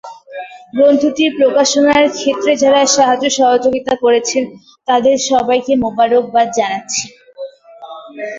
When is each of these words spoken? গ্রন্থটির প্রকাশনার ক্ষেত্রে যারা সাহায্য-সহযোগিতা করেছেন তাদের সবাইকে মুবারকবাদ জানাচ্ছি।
গ্রন্থটির 0.73 1.31
প্রকাশনার 1.39 2.05
ক্ষেত্রে 2.15 2.51
যারা 2.63 2.81
সাহায্য-সহযোগিতা 2.95 3.93
করেছেন 4.03 4.43
তাদের 4.87 5.15
সবাইকে 5.29 5.73
মুবারকবাদ 5.83 6.47
জানাচ্ছি। 6.57 7.05